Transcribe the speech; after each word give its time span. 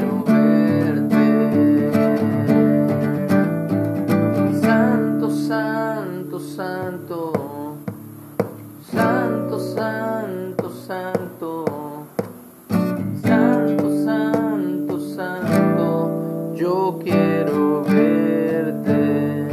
quiero 0.00 0.24
verte. 0.24 1.90
Santo, 4.60 5.30
santo, 5.30 6.40
santo. 6.40 7.32
Santo, 8.90 9.60
santo, 9.60 10.70
santo. 10.70 11.64
Santo, 13.22 14.04
santo, 14.04 15.00
santo. 15.14 16.54
Yo 16.56 16.98
quiero 17.02 17.82
verte. 17.84 19.48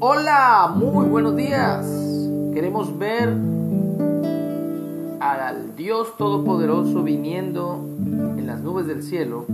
Hola, 0.00 0.72
muy 0.74 1.06
buenos 1.06 1.34
días. 1.36 1.86
Queremos 2.52 2.96
ver 2.98 3.34
al 5.20 5.76
Dios 5.76 6.16
Todopoderoso 6.16 7.02
viniendo 7.02 7.84
en 8.06 8.46
las 8.46 8.60
nubes 8.62 8.86
del 8.86 9.02
cielo 9.02 9.46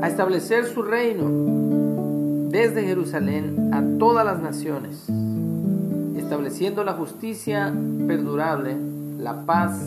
a 0.00 0.08
establecer 0.08 0.66
su 0.66 0.82
reino 0.82 1.28
desde 2.50 2.84
Jerusalén 2.84 3.72
a 3.72 3.82
todas 3.98 4.24
las 4.24 4.40
naciones, 4.42 5.06
estableciendo 6.16 6.84
la 6.84 6.94
justicia 6.94 7.72
perdurable, 8.06 8.76
la 9.18 9.46
paz 9.46 9.80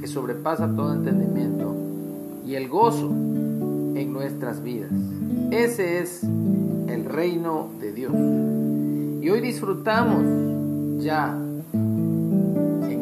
que 0.00 0.06
sobrepasa 0.06 0.68
todo 0.74 0.92
entendimiento 0.92 1.74
y 2.46 2.54
el 2.54 2.68
gozo 2.68 3.08
en 3.08 4.12
nuestras 4.12 4.62
vidas. 4.62 4.90
Ese 5.50 6.00
es 6.00 6.22
el 6.22 7.04
reino 7.04 7.68
de 7.80 7.92
Dios. 7.92 8.12
Y 9.22 9.30
hoy 9.30 9.40
disfrutamos 9.40 11.02
ya 11.02 11.36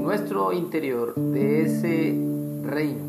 nuestro 0.07 0.53
interior 0.53 1.17
de 1.17 1.63
ese 1.63 2.15
reino, 2.63 3.01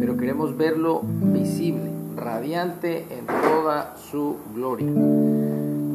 pero 0.00 0.16
queremos 0.16 0.56
verlo 0.56 1.02
visible, 1.04 1.92
radiante 2.16 3.06
en 3.08 3.24
toda 3.26 3.96
su 4.10 4.38
gloria. 4.52 4.88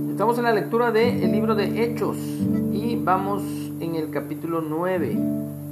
Estamos 0.10 0.38
en 0.38 0.46
la 0.46 0.54
lectura 0.54 0.94
del 0.94 1.30
libro 1.30 1.56
de 1.56 1.84
Hechos 1.84 2.16
y 2.72 2.98
vamos 3.04 3.44
en 3.82 3.96
el 3.96 4.12
capítulo 4.12 4.62
9, 4.62 5.18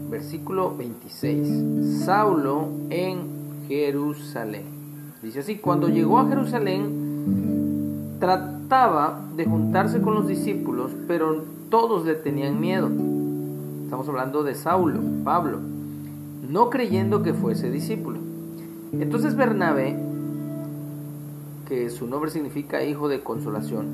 versículo 0.10 0.76
26. 0.76 2.04
Saulo 2.04 2.68
en 2.90 3.20
Jerusalén. 3.70 4.66
Dice 5.24 5.40
así, 5.40 5.60
cuando 5.60 5.88
llegó 5.88 6.20
a 6.20 6.28
Jerusalén, 6.28 8.18
trataba 8.20 9.22
de 9.34 9.46
juntarse 9.46 10.02
con 10.02 10.16
los 10.16 10.28
discípulos, 10.28 10.92
pero 11.08 11.46
todos 11.70 12.06
le 12.06 12.16
tenían 12.16 12.60
miedo. 12.60 12.90
Estamos 13.88 14.10
hablando 14.10 14.44
de 14.44 14.54
Saulo, 14.54 15.00
Pablo, 15.24 15.60
no 16.50 16.70
creyendo 16.70 17.24
que 17.24 17.34
fuese 17.34 17.72
discípulo. 17.72 18.20
Entonces 18.92 19.38
Bernabé, 19.38 19.98
que 21.70 21.90
su 21.90 22.06
nombre 22.06 22.30
significa 22.30 22.84
hijo 22.84 23.08
de 23.08 23.22
consolación, 23.22 23.86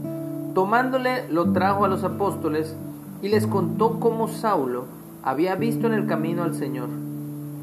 tomándole 0.56 1.30
lo 1.30 1.52
trajo 1.52 1.86
a 1.86 1.90
los 1.90 2.04
apóstoles 2.04 2.76
y 3.22 3.28
les 3.28 3.46
contó 3.46 4.00
cómo 4.00 4.28
Saulo 4.28 4.86
había 5.22 5.54
visto 5.54 5.86
en 5.86 5.94
el 5.94 6.08
camino 6.08 6.42
al 6.42 6.56
Señor, 6.56 6.90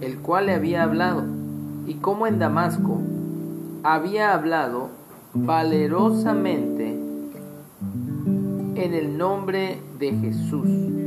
el 0.01 0.19
cual 0.19 0.47
le 0.47 0.55
había 0.55 0.85
hablado, 0.85 1.25
y 1.89 1.95
cómo 1.95 2.29
en 2.29 2.39
Damasco 2.39 3.01
había 3.83 4.35
hablado 4.35 4.91
valerosamente 5.35 6.91
en 8.77 8.95
el 8.95 9.19
nombre 9.19 9.81
de 9.99 10.13
Jesús. 10.13 11.00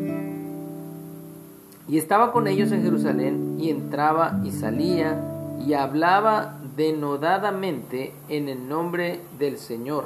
Y 1.88 1.98
estaba 1.98 2.32
con 2.32 2.48
ellos 2.48 2.72
en 2.72 2.84
Jerusalén 2.84 3.58
y 3.60 3.70
entraba 3.70 4.40
y 4.44 4.52
salía 4.52 5.20
y 5.66 5.74
hablaba 5.74 6.58
denodadamente 6.76 8.14
en 8.30 8.50
el 8.50 8.68
nombre 8.68 9.20
del 9.38 9.58
Señor 9.58 10.06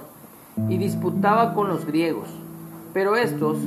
y 0.70 0.78
disputaba 0.78 1.54
con 1.54 1.68
los 1.68 1.86
griegos. 1.86 2.28
Pero 2.94 3.16
estos, 3.16 3.58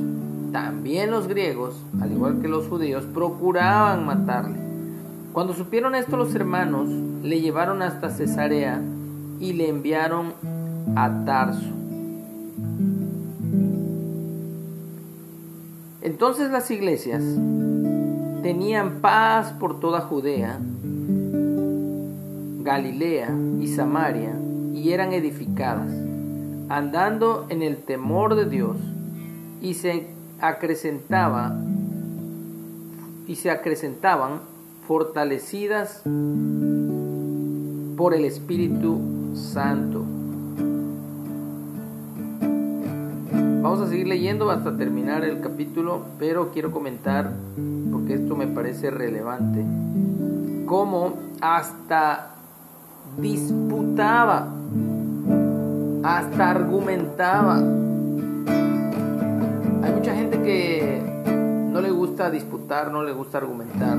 también 0.51 1.11
los 1.11 1.27
griegos, 1.27 1.81
al 2.01 2.11
igual 2.11 2.41
que 2.41 2.47
los 2.47 2.67
judíos, 2.67 3.05
procuraban 3.05 4.05
matarle. 4.05 4.59
Cuando 5.31 5.53
supieron 5.53 5.95
esto 5.95 6.17
los 6.17 6.35
hermanos, 6.35 6.89
le 6.89 7.39
llevaron 7.39 7.81
hasta 7.81 8.09
Cesarea 8.09 8.81
y 9.39 9.53
le 9.53 9.69
enviaron 9.69 10.33
a 10.95 11.23
Tarso. 11.25 11.71
Entonces 16.01 16.51
las 16.51 16.69
iglesias 16.71 17.23
tenían 18.41 19.01
paz 19.01 19.53
por 19.53 19.79
toda 19.79 20.01
Judea, 20.01 20.59
Galilea 22.63 23.29
y 23.59 23.67
Samaria 23.67 24.35
y 24.73 24.91
eran 24.91 25.13
edificadas, 25.13 25.91
andando 26.69 27.45
en 27.49 27.61
el 27.61 27.77
temor 27.77 28.35
de 28.35 28.45
Dios 28.45 28.77
y 29.61 29.75
se 29.75 30.07
acrecentaba 30.39 31.55
y 33.27 33.35
se 33.35 33.51
acrecentaban 33.51 34.41
fortalecidas 34.87 36.01
por 37.95 38.13
el 38.13 38.25
Espíritu 38.25 38.99
Santo. 39.35 40.20
Vamos 43.71 43.87
a 43.87 43.89
seguir 43.89 44.07
leyendo 44.07 44.51
hasta 44.51 44.75
terminar 44.75 45.23
el 45.23 45.39
capítulo, 45.39 46.01
pero 46.19 46.51
quiero 46.51 46.73
comentar, 46.73 47.31
porque 47.89 48.15
esto 48.15 48.35
me 48.35 48.45
parece 48.45 48.91
relevante, 48.91 49.63
cómo 50.65 51.13
hasta 51.39 52.35
disputaba, 53.17 54.49
hasta 56.03 56.49
argumentaba. 56.49 57.59
Hay 59.83 59.93
mucha 59.95 60.15
gente 60.15 60.41
que 60.41 61.01
no 61.71 61.79
le 61.79 61.91
gusta 61.91 62.29
disputar, 62.29 62.91
no 62.91 63.03
le 63.03 63.13
gusta 63.13 63.37
argumentar, 63.37 63.97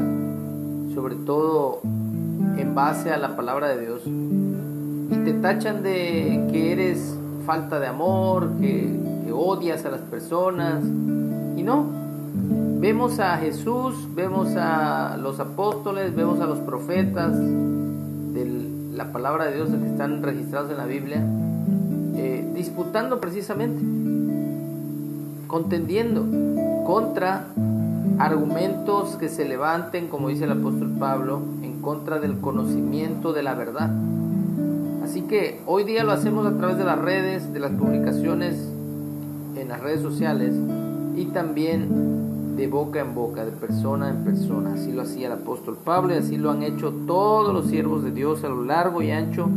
sobre 0.93 1.15
todo 1.15 1.81
en 1.83 2.75
base 2.75 3.11
a 3.11 3.17
la 3.17 3.37
palabra 3.37 3.69
de 3.69 3.81
Dios 3.81 4.03
y 4.05 5.25
te 5.25 5.33
tachan 5.33 5.83
de 5.83 6.47
que 6.53 6.73
eres 6.73 7.17
falta 7.47 7.81
de 7.81 7.87
amor, 7.87 8.51
que, 8.61 9.12
odias 9.33 9.85
a 9.85 9.91
las 9.91 10.01
personas 10.03 10.85
y 10.85 11.63
no. 11.63 11.87
Vemos 12.81 13.21
a 13.21 13.37
Jesús, 13.37 14.09
vemos 14.15 14.57
a 14.57 15.17
los 15.17 15.39
apóstoles, 15.39 16.15
vemos 16.17 16.41
a 16.41 16.47
los 16.47 16.59
profetas 16.59 17.39
de 17.39 18.71
la 18.93 19.13
palabra 19.13 19.47
de 19.47 19.55
Dios 19.55 19.69
que 19.71 19.87
están 19.87 20.23
registrados 20.23 20.71
en 20.71 20.79
la 20.79 20.87
Biblia, 20.87 21.25
eh, 22.17 22.51
disputando 22.55 23.21
precisamente, 23.21 23.83
contendiendo 25.47 26.27
contra 26.85 27.47
argumentos 28.19 29.17
que 29.17 29.29
se 29.29 29.45
levanten, 29.45 30.09
como 30.09 30.29
dice 30.29 30.45
el 30.45 30.53
apóstol 30.53 30.93
Pablo, 30.99 31.41
en 31.63 31.81
contra 31.81 32.19
del 32.19 32.39
conocimiento 32.39 33.33
de 33.33 33.43
la 33.43 33.55
verdad. 33.55 33.91
Así 35.05 35.23
que 35.23 35.61
hoy 35.67 35.85
día 35.85 36.05
lo 36.05 36.13
hacemos 36.13 36.47
a 36.47 36.57
través 36.57 36.79
de 36.79 36.85
las 36.85 36.99
redes, 36.99 37.53
de 37.53 37.61
las 37.61 37.71
publicaciones 37.73 38.73
las 39.73 39.81
redes 39.81 40.03
sociales 40.03 40.53
y 41.17 41.25
también 41.27 42.57
de 42.57 42.67
boca 42.67 43.01
en 43.01 43.15
boca, 43.15 43.43
de 43.43 43.53
persona 43.53 44.11
en 44.11 44.23
persona. 44.23 44.75
Así 44.75 44.93
lo 44.93 45.01
hacía 45.01 45.29
el 45.29 45.33
apóstol 45.33 45.79
Pablo 45.83 46.13
y 46.13 46.19
así 46.19 46.37
lo 46.37 46.51
han 46.51 46.63
hecho 46.63 46.93
todos 47.07 47.55
los 47.55 47.69
siervos 47.69 48.05
de 48.05 48.11
Dios 48.11 48.45
a 48.45 48.51
lo 48.51 48.65
largo 48.65 49.01
y 49.01 49.11
ancho 49.11 49.49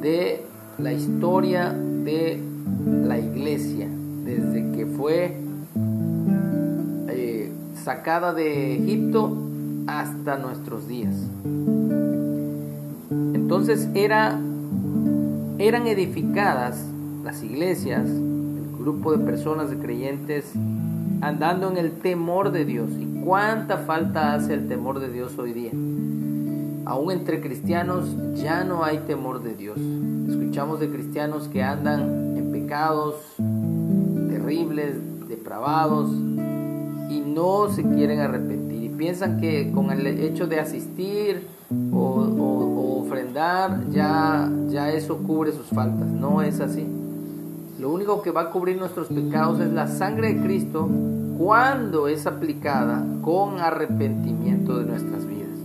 de 0.00 0.44
la 0.78 0.92
historia 0.92 1.72
de 1.72 2.40
la 3.04 3.18
iglesia, 3.18 3.88
desde 4.24 4.70
que 4.70 4.86
fue 4.86 5.36
sacada 7.82 8.32
de 8.32 8.76
Egipto 8.76 9.36
hasta 9.88 10.38
nuestros 10.38 10.86
días. 10.86 11.16
Entonces 13.34 13.88
era, 13.94 14.38
eran 15.58 15.88
edificadas 15.88 16.84
las 17.24 17.42
iglesias, 17.42 18.08
grupo 18.86 19.10
de 19.10 19.18
personas, 19.18 19.68
de 19.68 19.78
creyentes, 19.78 20.52
andando 21.20 21.68
en 21.68 21.76
el 21.76 21.90
temor 21.90 22.52
de 22.52 22.64
Dios. 22.64 22.88
¿Y 22.96 23.20
cuánta 23.24 23.78
falta 23.78 24.34
hace 24.34 24.54
el 24.54 24.68
temor 24.68 25.00
de 25.00 25.10
Dios 25.10 25.36
hoy 25.38 25.52
día? 25.52 25.72
Aún 26.84 27.10
entre 27.10 27.40
cristianos 27.40 28.14
ya 28.36 28.62
no 28.62 28.84
hay 28.84 28.98
temor 28.98 29.42
de 29.42 29.56
Dios. 29.56 29.76
Escuchamos 30.28 30.78
de 30.78 30.88
cristianos 30.88 31.48
que 31.48 31.64
andan 31.64 32.36
en 32.36 32.52
pecados 32.52 33.16
terribles, 33.36 34.94
depravados, 35.28 36.08
y 37.10 37.18
no 37.26 37.68
se 37.70 37.82
quieren 37.82 38.20
arrepentir 38.20 38.84
y 38.84 38.88
piensan 38.90 39.40
que 39.40 39.72
con 39.72 39.90
el 39.90 40.06
hecho 40.06 40.46
de 40.46 40.60
asistir 40.60 41.48
o, 41.92 43.00
ofrendar 43.04 43.90
ya, 43.90 44.48
ya 44.68 44.92
eso 44.92 45.18
cubre 45.18 45.50
sus 45.50 45.66
faltas. 45.66 46.06
No 46.06 46.40
es 46.40 46.60
así. 46.60 46.86
Lo 47.78 47.90
único 47.90 48.22
que 48.22 48.30
va 48.30 48.42
a 48.42 48.50
cubrir 48.50 48.78
nuestros 48.78 49.08
pecados 49.08 49.60
es 49.60 49.72
la 49.72 49.86
sangre 49.86 50.34
de 50.34 50.42
Cristo 50.42 50.88
cuando 51.38 52.08
es 52.08 52.26
aplicada 52.26 53.04
con 53.22 53.60
arrepentimiento 53.60 54.78
de 54.78 54.86
nuestras 54.86 55.26
vidas. 55.26 55.58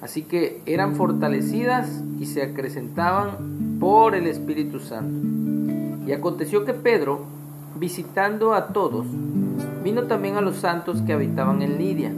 Así 0.00 0.22
que 0.22 0.62
eran 0.66 0.94
fortalecidas 0.94 2.02
y 2.20 2.26
se 2.26 2.42
acrecentaban 2.42 3.78
por 3.80 4.14
el 4.14 4.26
Espíritu 4.26 4.78
Santo. 4.78 5.26
Y 6.06 6.12
aconteció 6.12 6.64
que 6.64 6.74
Pedro, 6.74 7.24
visitando 7.74 8.54
a 8.54 8.68
todos, 8.68 9.06
Vino 9.86 10.02
también 10.08 10.34
a 10.34 10.40
los 10.40 10.56
santos 10.56 11.00
que 11.02 11.12
habitaban 11.12 11.62
en 11.62 11.78
Lidia, 11.78 12.12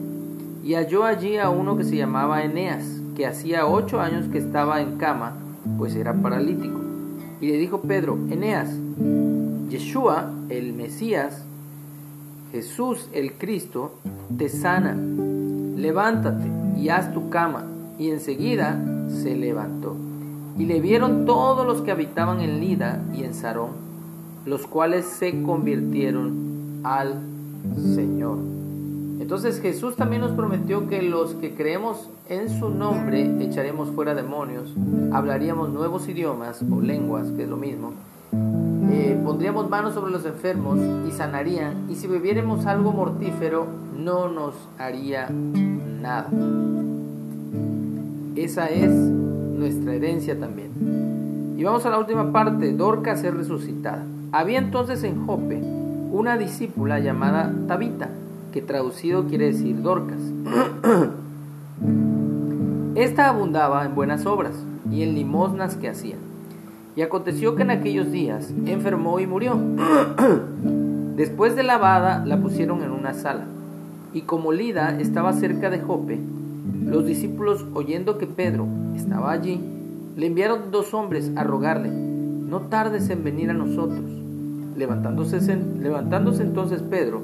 y 0.64 0.72
halló 0.72 1.04
allí 1.04 1.37
a 1.37 1.50
uno 1.50 1.76
que 1.76 1.84
se 1.84 1.96
llamaba 1.96 2.43
Eneas, 2.43 3.02
que 3.14 3.26
hacía 3.26 3.66
ocho 3.66 4.00
años 4.00 4.26
que 4.28 4.38
estaba 4.38 4.81
en 4.81 4.96
cama, 4.96 5.34
pues 5.76 5.94
era 5.94 6.14
paralítico. 6.14 6.81
Y 7.43 7.49
le 7.49 7.58
dijo 7.58 7.82
Pedro, 7.82 8.19
Eneas, 8.31 8.70
Yeshua, 9.69 10.33
el 10.49 10.73
Mesías, 10.73 11.45
Jesús 12.53 13.09
el 13.12 13.35
Cristo, 13.35 13.93
te 14.37 14.49
sana. 14.49 14.95
Levántate 14.95 16.47
y 16.77 16.89
haz 16.89 17.12
tu 17.12 17.29
cama. 17.31 17.67
Y 17.99 18.11
enseguida 18.11 18.81
se 19.09 19.37
levantó. 19.37 19.97
Y 20.56 20.65
le 20.65 20.81
vieron 20.81 21.27
todos 21.27 21.67
los 21.67 21.83
que 21.83 21.91
habitaban 21.91 22.41
en 22.41 22.61
Lida 22.61 23.03
y 23.15 23.23
en 23.25 23.35
Sarón, 23.35 23.71
los 24.45 24.67
cuales 24.67 25.05
se 25.05 25.43
convirtieron 25.43 26.81
al 26.85 27.21
Señor. 27.95 28.39
Entonces 29.21 29.61
Jesús 29.61 29.95
también 29.97 30.23
nos 30.23 30.33
prometió 30.33 30.89
que 30.89 31.03
los 31.03 31.35
que 31.35 31.55
creemos 31.55 32.09
en 32.29 32.49
su 32.49 32.71
nombre 32.71 33.45
echaremos 33.45 33.91
fuera 33.91 34.15
demonios, 34.15 34.75
hablaríamos 35.12 35.71
nuevos 35.71 36.09
idiomas 36.09 36.62
o 36.62 36.81
lenguas, 36.81 37.29
que 37.33 37.43
es 37.43 37.49
lo 37.49 37.56
mismo, 37.56 37.93
eh, 38.90 39.20
pondríamos 39.25 39.69
manos 39.69 39.94
sobre 39.94 40.12
los 40.12 40.25
enfermos 40.25 40.79
y 41.06 41.11
sanarían, 41.11 41.90
y 41.90 41.94
si 41.94 42.06
bebiéramos 42.06 42.67
algo 42.67 42.93
mortífero 42.93 43.67
no 43.96 44.29
nos 44.29 44.55
haría 44.79 45.29
nada. 45.31 46.29
Esa 48.37 48.67
es 48.69 48.90
nuestra 48.90 49.94
herencia 49.94 50.38
también. 50.38 51.55
Y 51.56 51.64
vamos 51.64 51.85
a 51.87 51.90
la 51.90 51.99
última 51.99 52.31
parte, 52.32 52.73
Dorcas 52.73 53.25
es 53.25 53.35
resucitada. 53.35 54.05
Había 54.31 54.58
entonces 54.58 55.02
en 55.02 55.26
Jope 55.26 55.61
una 56.12 56.38
discípula 56.38 57.00
llamada 57.00 57.52
Tabita, 57.67 58.11
que 58.52 58.62
traducido 58.62 59.25
quiere 59.26 59.46
decir 59.46 59.82
Dorcas. 59.82 60.20
Esta 62.94 63.29
abundaba 63.29 63.85
en 63.85 63.94
buenas 63.94 64.25
obras 64.26 64.55
y 64.90 65.02
en 65.02 65.14
limosnas 65.14 65.76
que 65.76 65.88
hacía. 65.88 66.17
Y 66.99 67.03
aconteció 67.03 67.55
que 67.55 67.62
en 67.62 67.71
aquellos 67.71 68.11
días 68.11 68.53
enfermó 68.67 69.21
y 69.21 69.27
murió. 69.29 69.56
Después 71.17 71.55
de 71.55 71.62
lavada 71.62 72.25
la 72.27 72.39
pusieron 72.39 72.83
en 72.83 72.91
una 72.91 73.15
sala. 73.15 73.45
Y 74.12 74.23
como 74.23 74.50
Lida 74.50 74.99
estaba 74.99 75.33
cerca 75.33 75.71
de 75.71 75.79
Jope, 75.79 76.19
los 76.87 77.06
discípulos, 77.06 77.65
oyendo 77.73 78.19
que 78.19 78.27
Pedro 78.27 78.67
estaba 78.97 79.31
allí, 79.31 79.61
le 80.17 80.27
enviaron 80.27 80.73
dos 80.73 80.93
hombres 80.93 81.31
a 81.37 81.45
rogarle, 81.45 81.89
no 81.89 82.62
tardes 82.62 83.09
en 83.11 83.23
venir 83.23 83.50
a 83.50 83.55
nosotros. 83.55 84.11
Levantándose, 84.77 85.37
entonces 86.43 86.83
Pedro, 86.83 87.21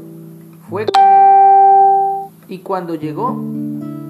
fue 0.70 0.86
con 0.86 1.02
ellos, 1.02 2.32
y 2.46 2.58
cuando 2.58 2.94
llegó, 2.94 3.42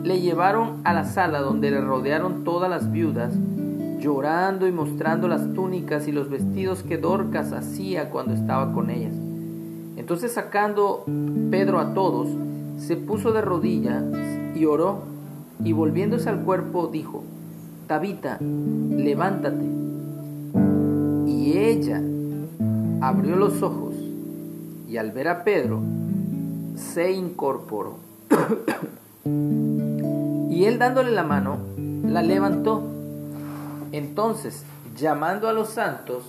le 0.02 0.20
llevaron 0.20 0.82
a 0.84 0.92
la 0.92 1.04
sala 1.04 1.40
donde 1.40 1.70
le 1.70 1.80
rodearon 1.80 2.44
todas 2.44 2.68
las 2.68 2.92
viudas, 2.92 3.32
llorando 3.98 4.66
y 4.66 4.72
mostrando 4.72 5.28
las 5.28 5.52
túnicas 5.54 6.08
y 6.08 6.12
los 6.12 6.28
vestidos 6.30 6.82
que 6.82 6.98
Dorcas 6.98 7.52
hacía 7.52 8.10
cuando 8.10 8.34
estaba 8.34 8.72
con 8.72 8.90
ellas. 8.90 9.14
Entonces 9.96 10.32
sacando 10.32 11.04
Pedro 11.50 11.78
a 11.78 11.94
todos, 11.94 12.28
se 12.78 12.96
puso 12.96 13.32
de 13.32 13.40
rodillas 13.40 14.04
y 14.54 14.64
oró, 14.64 15.02
y 15.64 15.72
volviéndose 15.72 16.28
al 16.28 16.40
cuerpo 16.40 16.88
dijo, 16.88 17.22
Tabita, 17.86 18.38
levántate. 18.40 19.64
Y 21.26 21.58
ella 21.58 22.02
abrió 23.00 23.36
los 23.36 23.62
ojos 23.62 23.94
y 24.88 24.96
al 24.96 25.10
ver 25.12 25.28
a 25.28 25.44
Pedro, 25.44 25.80
se 26.76 27.12
incorporó. 27.12 27.96
y 29.24 30.64
él 30.64 30.78
dándole 30.78 31.10
la 31.10 31.24
mano, 31.24 31.58
la 32.06 32.22
levantó. 32.22 32.93
Entonces, 33.96 34.64
llamando 34.96 35.48
a 35.48 35.52
los 35.52 35.68
santos, 35.68 36.24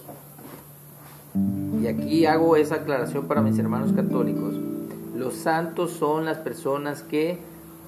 y 1.81 1.87
aquí 1.87 2.27
hago 2.27 2.55
esa 2.57 2.75
aclaración 2.75 3.27
para 3.27 3.41
mis 3.41 3.57
hermanos 3.57 3.91
católicos, 3.91 4.53
los 5.15 5.33
santos 5.33 5.89
son 5.93 6.25
las 6.25 6.37
personas 6.37 7.01
que 7.01 7.39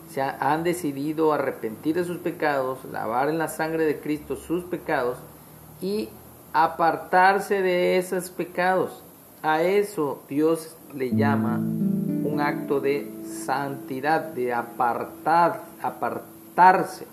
se 0.09 0.23
han 0.23 0.63
decidido 0.63 1.31
arrepentir 1.31 1.93
de 1.93 2.05
sus 2.05 2.17
pecados, 2.17 2.79
lavar 2.91 3.29
en 3.29 3.37
la 3.37 3.49
sangre 3.49 3.85
de 3.85 3.99
Cristo 3.99 4.35
sus 4.35 4.63
pecados 4.63 5.19
y 5.79 6.09
apartarse 6.53 7.61
de 7.61 7.99
esos 7.99 8.31
pecados. 8.31 9.03
A 9.43 9.61
eso 9.61 10.23
Dios 10.27 10.75
le 10.95 11.15
llama 11.15 11.57
un 11.57 12.41
acto 12.41 12.79
de 12.79 13.11
santidad, 13.45 14.21
de 14.21 14.55
apartar, 14.55 15.65
apartarse. 15.83 17.05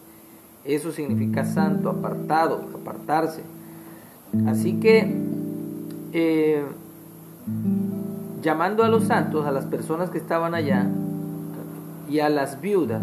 Eso 0.64 0.92
significa 0.92 1.44
santo, 1.44 1.90
apartado, 1.90 2.64
apartarse. 2.74 3.42
Así 4.46 4.80
que, 4.80 5.14
eh, 6.12 6.62
llamando 8.42 8.82
a 8.82 8.88
los 8.88 9.04
santos, 9.04 9.46
a 9.46 9.52
las 9.52 9.66
personas 9.66 10.10
que 10.10 10.18
estaban 10.18 10.54
allá 10.54 10.86
y 12.08 12.20
a 12.20 12.28
las 12.28 12.60
viudas, 12.60 13.02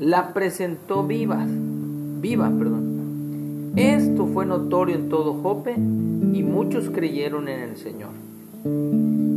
la 0.00 0.32
presentó 0.32 1.06
viva, 1.06 1.44
viva, 1.46 2.50
perdón. 2.50 3.72
Esto 3.76 4.26
fue 4.26 4.46
notorio 4.46 4.96
en 4.96 5.08
todo 5.08 5.34
Jope 5.34 5.74
y 5.74 6.42
muchos 6.42 6.90
creyeron 6.90 7.48
en 7.48 7.60
el 7.60 7.76
Señor. 7.76 8.10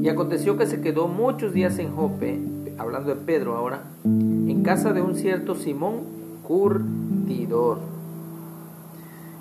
Y 0.02 0.10
aconteció 0.10 0.58
que 0.58 0.66
se 0.66 0.82
quedó 0.82 1.08
muchos 1.08 1.54
días 1.54 1.78
en 1.78 1.96
Jope, 1.96 2.40
hablando 2.80 3.14
de 3.14 3.22
Pedro 3.22 3.56
ahora, 3.56 3.84
en 4.04 4.64
casa 4.64 4.92
de 4.92 5.02
un 5.02 5.16
cierto 5.16 5.56
Simón 5.56 6.02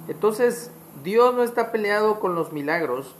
Entonces, 0.09 0.71
Dios 1.05 1.35
no 1.35 1.43
está 1.43 1.73
peleado 1.73 2.21
con 2.21 2.35
los 2.35 2.53
milagros, 2.53 3.15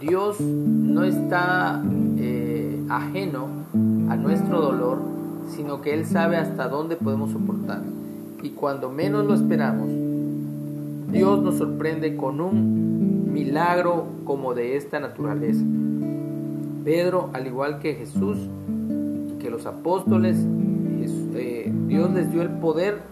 Dios 0.00 0.40
no 0.40 1.04
está 1.04 1.82
eh, 2.18 2.82
ajeno 2.88 3.48
a 4.08 4.16
nuestro 4.16 4.60
dolor, 4.60 4.98
sino 5.48 5.82
que 5.82 5.94
Él 5.94 6.06
sabe 6.06 6.36
hasta 6.36 6.68
dónde 6.68 6.96
podemos 6.96 7.32
soportar. 7.32 7.82
Y 8.42 8.50
cuando 8.50 8.90
menos 8.90 9.26
lo 9.26 9.34
esperamos, 9.34 9.88
Dios 11.12 11.42
nos 11.42 11.58
sorprende 11.58 12.16
con 12.16 12.40
un 12.40 13.32
milagro 13.32 14.06
como 14.24 14.54
de 14.54 14.76
esta 14.76 14.98
naturaleza. 14.98 15.62
Pedro, 16.84 17.30
al 17.32 17.46
igual 17.46 17.78
que 17.78 17.94
Jesús, 17.94 18.38
que 19.38 19.50
los 19.50 19.66
apóstoles, 19.66 20.36
eh, 21.34 21.72
Dios 21.92 22.10
les 22.14 22.32
dio 22.32 22.40
el 22.40 22.48
poder 22.48 23.02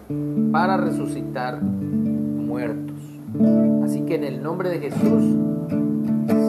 para 0.51 0.75
resucitar 0.75 1.61
muertos. 1.61 2.97
Así 3.83 4.01
que 4.07 4.15
en 4.15 4.23
el 4.23 4.41
nombre 4.41 4.69
de 4.69 4.79
Jesús, 4.79 5.37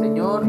Señor, 0.01 0.43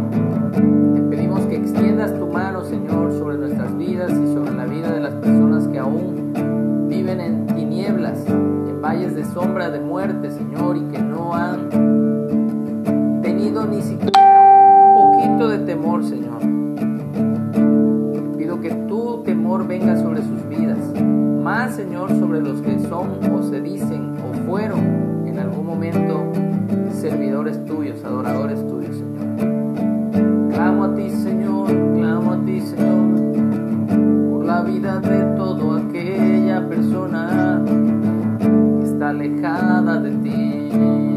te 0.54 1.02
pedimos 1.02 1.42
que 1.48 1.58
extiendas 1.58 2.18
tu 2.18 2.28
mano, 2.28 2.64
Señor, 2.64 3.12
sobre 3.12 3.38
nuestras 3.38 3.78
vidas 3.78 4.12
y 4.12 4.34
sobre 4.34 4.54
la 4.54 4.64
vida 4.64 4.94
de 4.94 5.02
las 5.02 5.14
personas 5.16 5.68
que 5.68 5.80
aún 5.80 6.88
viven 6.88 7.20
en 7.20 7.48
tinieblas, 7.48 8.26
en 8.30 8.82
valles 8.82 9.14
de 9.14 9.26
sombra 9.26 9.70
de 9.70 9.82
muerte, 9.82 10.32
Señor, 10.32 10.78
y 10.78 10.86
que 10.86 11.00
no 11.00 11.34
han 11.36 11.68
you. 40.74 41.13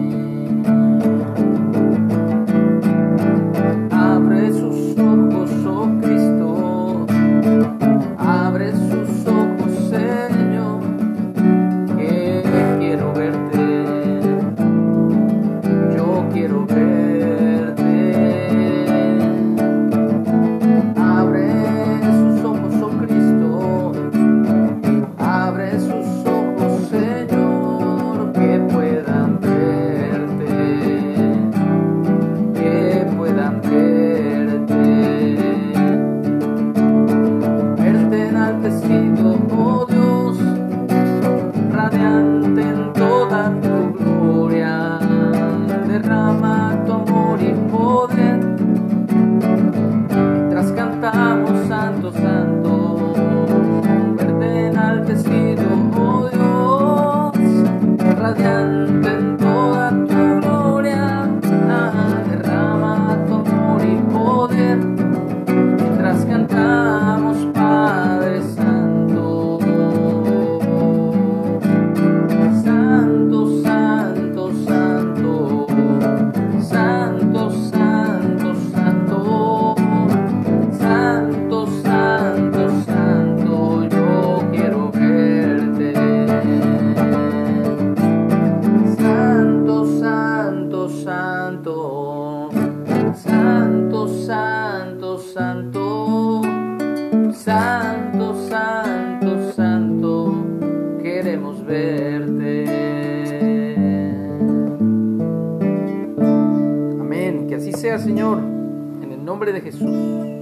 De 109.52 109.60
Jesús. 109.60 110.36